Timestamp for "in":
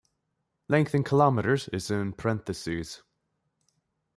0.95-1.03, 1.91-2.13